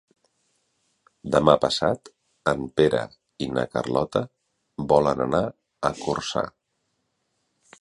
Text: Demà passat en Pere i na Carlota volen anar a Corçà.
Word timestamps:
Demà 1.35 1.53
passat 1.65 2.09
en 2.51 2.65
Pere 2.81 3.01
i 3.47 3.49
na 3.59 3.67
Carlota 3.75 4.23
volen 4.95 5.23
anar 5.27 5.43
a 5.51 5.93
Corçà. 6.01 6.45